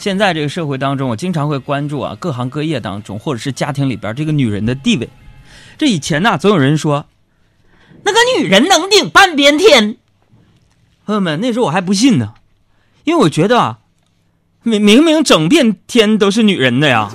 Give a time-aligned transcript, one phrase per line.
[0.00, 5.10] 现在这个社会当中，我经常会关注啊，各行各业当中，或者是家庭里边这个女人的地位。
[5.76, 7.04] 这以前呢，总有人说，
[8.02, 9.98] 那个女人能顶半边天。
[11.04, 12.32] 朋友们，那时候我还不信呢，
[13.04, 13.80] 因为我觉得啊，
[14.62, 17.10] 明明明整片天都是女人的呀。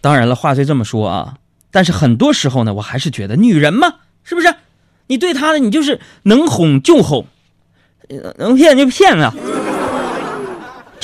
[0.00, 1.36] 当然了，话虽这么说啊，
[1.70, 3.94] 但是很多时候呢，我还是觉得女人嘛，
[4.24, 4.52] 是不是？
[5.06, 7.24] 你对她的，你就是能哄就哄，
[8.38, 9.32] 能骗就骗啊。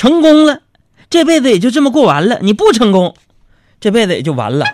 [0.01, 0.61] 成功了，
[1.11, 3.15] 这辈子也就这么过完了；你不成功，
[3.79, 4.65] 这辈子也就完了。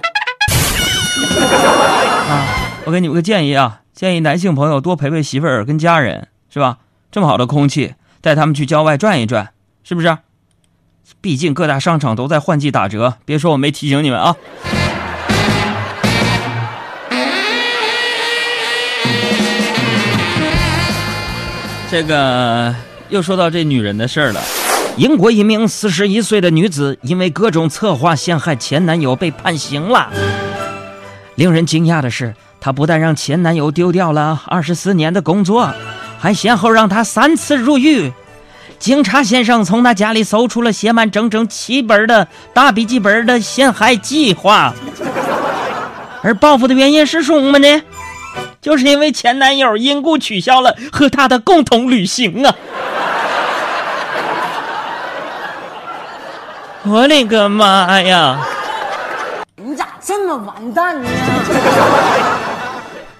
[2.31, 2.47] 啊，
[2.85, 6.29] 我给你们个建议啊，建议男性朋友多陪陪媳妇儿跟家人。
[6.49, 6.79] 是吧？
[7.11, 9.51] 这么好的空气，带他们去郊外转一转，
[9.83, 10.17] 是不是？
[11.21, 14.37] 毕竟各大商场都在换季打折，别说我没提醒你们啊。
[21.91, 22.73] 这个
[23.09, 24.41] 又说到这女人的事儿了。
[24.97, 30.11] 英国一名四十一岁的女子因为各种策划陷害前男友被判刑了。
[31.35, 35.71] 令人惊讶的是，她不但让前男友丢掉了二十四年的工作。
[36.19, 38.11] 还先后让他三次入狱，
[38.79, 44.73] 警察先生从他家里搜出了写满整整七本的大笔记本的陷害计划，
[46.23, 47.83] 而报复的原因是什么呢？
[48.63, 52.57] 就是因为前男友因故取消了和他的共同旅行啊！
[56.89, 58.47] 我的个妈呀！
[59.57, 61.09] 你咋这么完蛋呢？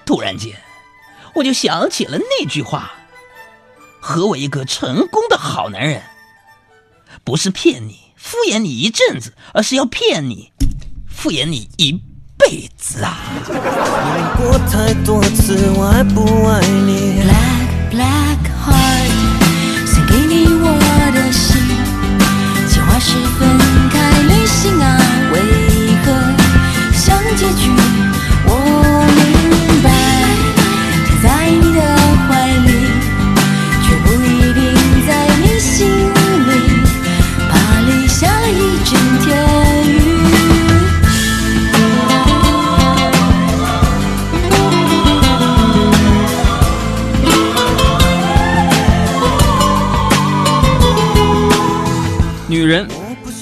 [0.05, 0.53] 突然间。
[1.35, 2.93] 我就想起了那句话
[4.01, 6.01] ：“和我一个成功的好男人，
[7.23, 10.51] 不是骗你、敷衍你一阵子，而是要骗你、
[11.07, 11.91] 敷衍你一
[12.35, 13.19] 辈子啊！”
[14.35, 18.26] 过太多次，我爱不爱你？Black black
[23.07, 23.57] 是分
[23.89, 24.99] 开旅行啊，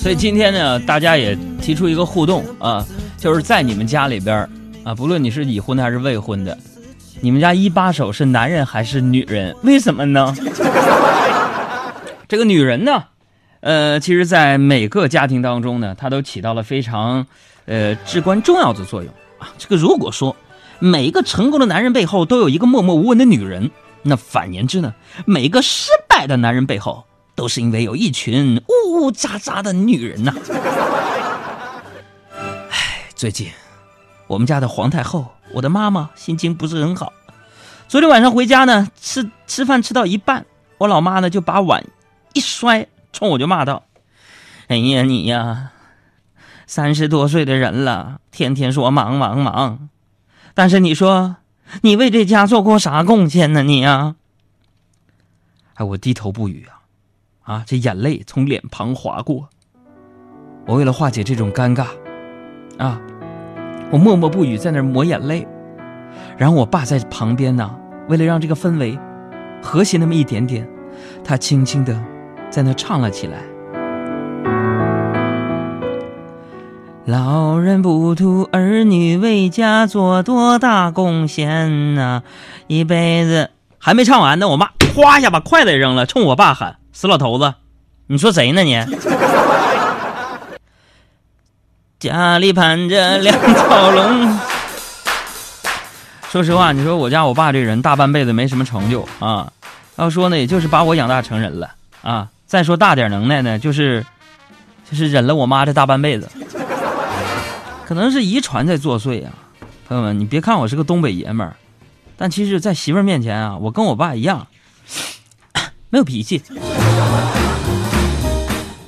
[0.05, 2.85] 所以今天呢，大家也提出一个互动啊，
[3.17, 4.47] 就是在你们家里边
[4.83, 6.55] 啊，不论你是已婚的还是未婚的，
[7.21, 9.55] 你们家一把手是男人还是女人？
[9.63, 10.31] 为什么呢？
[12.29, 13.05] 这个女人呢，
[13.61, 17.25] 呃，其实，在每个家庭当中呢，她都起到了非常
[17.65, 19.49] 呃至关重要的作用啊。
[19.57, 20.35] 这个如果说
[20.77, 23.71] 每一个成功的男人背后都有一个默默无闻的女人，
[24.03, 24.93] 那反言之呢，
[25.25, 27.03] 每一个失败的男人背后。
[27.35, 30.33] 都是因为有一群呜呜喳喳的女人呐！
[32.69, 33.51] 唉，最近
[34.27, 37.11] 我们家的皇太后，我的妈妈心情不是很好。
[37.89, 40.45] 昨天晚上回家呢，吃吃饭吃到一半，
[40.77, 41.85] 我老妈呢就把碗
[42.33, 43.83] 一摔，冲我就骂道
[44.67, 45.71] ：“哎呀你呀，
[46.65, 49.89] 三十多岁的人了，天天说忙忙忙，
[50.53, 51.35] 但是你说
[51.81, 53.61] 你为这家做过啥贡献呢？
[53.61, 54.15] 你呀？”
[55.75, 56.84] 哎，我低头不语啊。
[57.45, 57.63] 啊！
[57.65, 59.49] 这眼泪从脸庞划过，
[60.65, 61.85] 我为了化解这种尴尬，
[62.79, 62.99] 啊，
[63.91, 65.47] 我默默不语，在那抹眼泪。
[66.37, 67.75] 然后我爸在旁边呢，
[68.09, 68.97] 为了让这个氛围
[69.61, 70.67] 和谐那么一点点，
[71.23, 72.03] 他轻轻的
[72.49, 73.43] 在那唱了起来
[77.05, 82.23] ：“老人不图儿女为家做多大贡献呐，
[82.65, 87.53] 一辈子还没唱完呢，我妈哗一下把筷子扔了，冲我爸喊。”死老头子，
[88.07, 88.81] 你说谁呢你？
[91.99, 94.39] 家里盘着两条龙。
[96.31, 99.51] 说实话，你说我家我爸这人大半辈子没什么成就啊。
[99.97, 101.69] 要说呢，也就是把我养大成人了
[102.01, 102.29] 啊。
[102.45, 104.05] 再说大点能耐呢，就是
[104.89, 106.31] 就是忍了我妈这大半辈子。
[107.85, 109.33] 可能是遗传在作祟啊，
[109.89, 111.57] 朋友们，你别看我是个东北爷们儿，
[112.15, 114.47] 但其实，在媳妇儿面前啊，我跟我爸一样。
[115.91, 116.41] 没有脾气，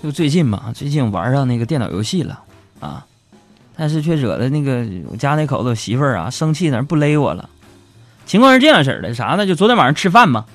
[0.07, 2.39] 就最近嘛，最近玩上那个电脑游戏了
[2.79, 3.05] 啊，
[3.75, 7.49] 但是却惹得那个我家那口子媳妇儿啊生气，那不勒我了。
[8.25, 9.45] 情况是这样式的，啥呢？
[9.45, 10.45] 就昨天晚上吃饭嘛，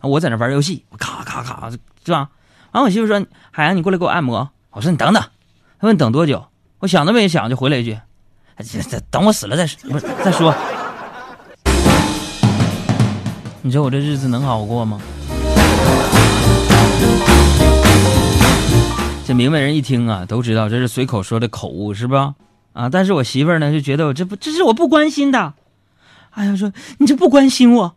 [0.00, 2.30] 我在那玩游戏，我咔咔咔，是吧？
[2.70, 3.22] 完我媳妇说
[3.52, 5.22] ：“海洋，你过来给我按摩。”我说：“你等等。”
[5.78, 6.46] 他问：“等多久？”
[6.80, 7.98] 我想都没想就回了一句
[9.12, 10.54] ：“等我死了再。”不是再说。
[13.60, 14.98] 你说我这日子能好过吗？
[19.24, 22.34] 这明白人一听啊，都知道这是随口说的口误，是吧？
[22.72, 25.54] 啊，但是我媳妇儿呢就觉得我这不这是我不关心的，
[26.30, 27.96] 哎呀，说你这不关心我，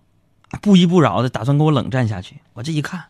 [0.61, 2.37] 不依不饶的打算跟我冷战下去。
[2.53, 3.05] 我这一看，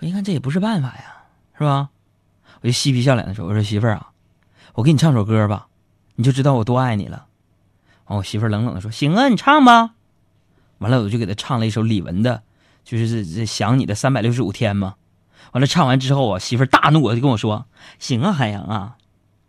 [0.00, 1.22] 我一看这也不是办法呀，
[1.56, 1.90] 是吧？
[2.62, 4.10] 我就嬉皮笑脸的说：“我说媳妇儿啊，
[4.74, 5.68] 我给你唱首歌吧，
[6.16, 7.26] 你就知道我多爱你了。”
[8.06, 9.94] 完，我媳妇儿冷冷的说：“行啊，你唱吧。”
[10.78, 12.42] 完了，我就给她唱了一首李玟的，
[12.82, 14.96] 就是这这想你的三百六十五天嘛。
[15.52, 17.66] 完了，唱完之后，我媳妇儿大怒，就跟我说
[17.98, 18.96] ：“行啊，海洋啊，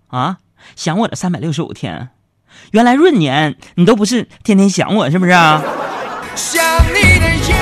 [0.07, 0.37] 啊，
[0.75, 2.09] 想我了三百六十五天，
[2.71, 5.61] 原来闰年你都不是天天想我，是不是啊？”
[6.35, 7.55] 想你的夜，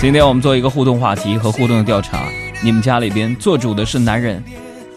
[0.00, 2.24] 今天我们做一个互动话题和互动的调查，
[2.62, 4.42] 你们家里边做主的是男人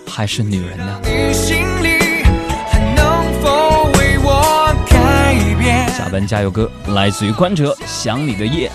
[0.07, 0.99] 还是女人呢？
[1.03, 2.23] 你心里
[2.71, 5.89] 还能否为我改变？
[5.89, 8.71] 下班加油歌来自于关喆《想你的夜》。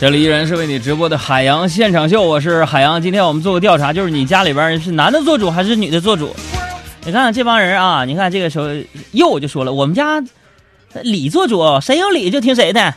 [0.00, 3.02] 这里依然是为你直播的海洋现场秀，我是海洋。
[3.02, 6.32] 今天我们做个调查，就是你家里边是男的做主还是女的做主？
[7.04, 8.68] 你看这帮人啊，你看这个时候
[9.10, 10.22] 又就说了，我们家
[11.02, 12.94] 李做主，谁有理就听谁的。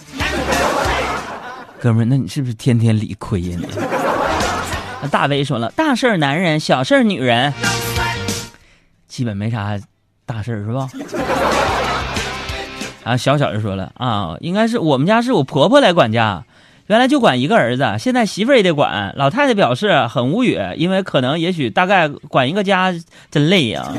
[1.82, 3.68] 哥们儿，那你是不是天天理亏呀你？
[5.02, 7.52] 那大威说了，大事儿男人，小事儿女人，
[9.12, 9.78] 基本没啥
[10.26, 10.88] 大事儿是吧？
[13.04, 16.46] 啊，小小就说了啊，应该是我们家是我婆婆来管家，
[16.88, 19.14] 原来就管一个儿子，现在媳妇儿也得管。
[19.18, 22.94] 老太太表示很无语，因为可能也许大概管一个家
[23.30, 23.92] 真累呀、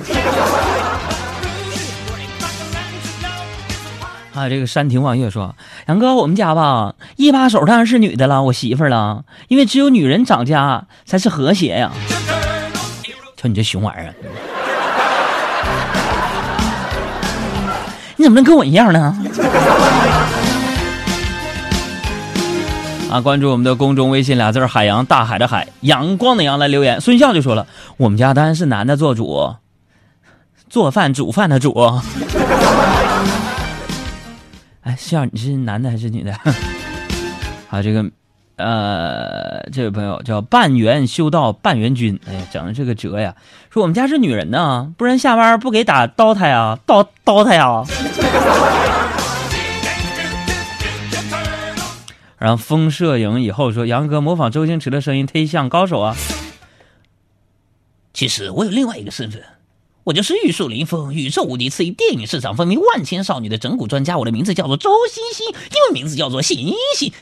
[4.32, 5.54] 啊，这个山亭望月说
[5.88, 11.92] ：“杨哥，我们家吧，一把手当然是女的了，我媳妇儿了，因为只有女人掌家才是和谐呀。”
[13.36, 14.14] 瞧你这熊玩意儿，
[18.22, 19.00] 你怎么能跟我一样呢？
[23.10, 27.00] 啊，关注我们的公众微信俩字儿海洋大海的海，阳光的阳来留言。
[27.00, 27.66] 孙笑就说了，
[27.96, 29.56] 我们家当然是男的做主，
[30.70, 31.74] 做饭煮饭的主。
[34.82, 36.32] 哎，笑，你是男的还是女的？
[37.70, 38.08] 啊，这个，
[38.62, 43.34] 呃，这位朋友叫半缘修道半缘君，哎呀，整的这个折呀，
[43.70, 47.82] 说我们家是女人呢，不然下班不给打刀他呀，刀刀他呀。
[52.38, 56.16] 然后风摄影以后说，杨哥模仿周星驰的声音忒像高手啊。
[58.12, 59.42] 其实我有另外一个身份，
[60.04, 64.18] 我就是玉树临风、宇宙无敌次、电影市场风靡万千少女的整蛊专家。
[64.18, 67.12] 我的名字叫做周星星，英文名字叫做星星。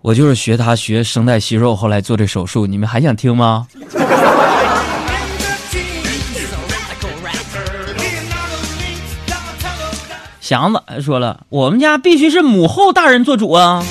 [0.02, 2.66] 我就是学他学声带息肉，后来做这手术。
[2.66, 3.68] 你们还想听吗？
[10.40, 13.84] 祥子还说了，我们家必须是母后大人做主啊！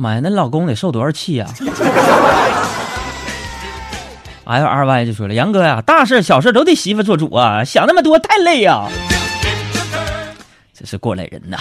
[0.00, 1.48] 妈呀，那老公得受多少气呀、
[4.44, 8.86] L R Y 就说了，杨哥呀，大事小事都得媳妇做主啊，想那么多太累呀、
[10.72, 11.58] 这是过来人呐。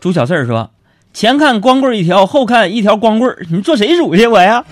[0.00, 0.72] 朱小四说，
[1.14, 4.64] 前看光棍一条，后看一条光棍，你做谁主去我呀？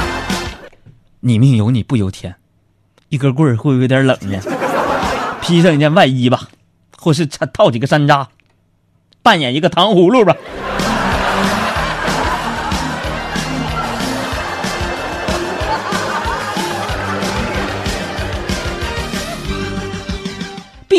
[1.20, 2.34] 你命由你不由天，
[3.08, 4.38] 一根棍儿会不会有点冷呢？
[5.40, 6.48] 披上一件外衣吧，
[6.98, 8.26] 或是套套几个山楂，
[9.22, 10.36] 扮演一个糖葫芦吧。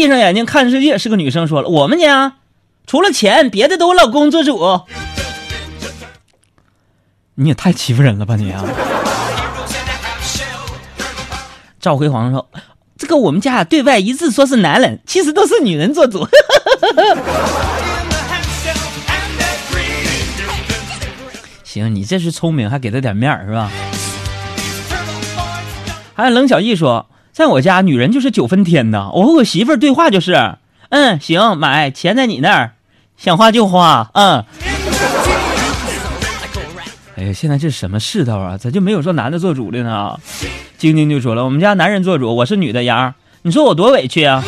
[0.08, 2.38] 闭上眼睛看世界是个女生说了，我们家
[2.86, 4.80] 除了钱，别的都我老公做主。
[7.36, 8.64] 你也太欺负人了吧你啊！
[11.82, 12.50] 赵辉煌说
[12.98, 16.26] ：“这个我们家对外一致说是男人，其实都是女人做主。
[21.66, 23.70] ”行，你这是聪明，还给他点面是吧？
[26.16, 30.56] 还有冷小艺说，在我家女人就是九分天呐，我和我媳妇儿对话就是，
[30.90, 32.72] 嗯，行，买钱在你那儿，
[33.16, 34.44] 想花就花，嗯。
[37.16, 38.58] 哎呀，现在这什么世道啊？
[38.58, 40.20] 咋就没有说男的做主的呢？
[40.80, 43.14] 晶晶就说了，我们家男人做主，我是女的，杨，
[43.44, 44.44] 你说我多委屈啊？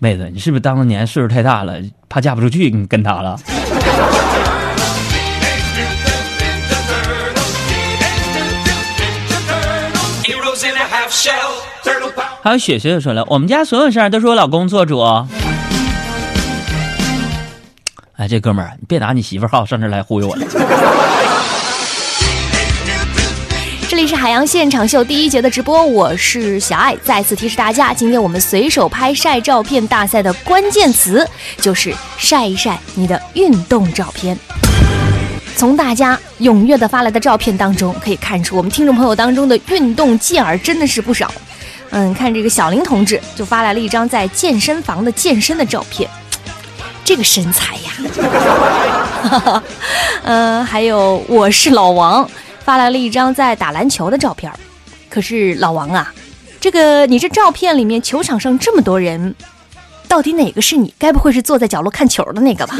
[0.00, 1.76] 妹子，你是不是当年岁数太大了，
[2.08, 3.38] 怕嫁不出去，你跟他了？
[12.42, 14.98] 还有雪雪也说了，我们家所有事儿都是我老公做主。
[18.16, 20.46] 哎，这哥们儿，你别拿你媳妇号上这来忽悠我了。
[23.88, 26.96] 这里是海洋现场秀第一节的直播，我是小爱。
[27.04, 31.28] 再次提示大家，今天我们随手拍晒照片大赛的关键词
[31.58, 34.38] 就是晒一晒你的运动照片。
[35.56, 41.30] 从大家踊跃的发来的照片当中，可以看出我们听众朋友当中的运动健儿真的是不少。
[41.90, 46.08] 嗯，看这个小林同志就发来了一张在健身房的健身的照片，
[47.04, 49.62] 这个身材呀。
[50.22, 52.28] 嗯，还有我是老王
[52.64, 54.50] 发来了一张在打篮球的照片。
[55.08, 56.14] 可是老王啊，
[56.60, 59.34] 这个你这照片里面球场上这么多人，
[60.06, 60.94] 到底哪个是你？
[60.98, 62.76] 该不会是坐在角落看球的那个吧？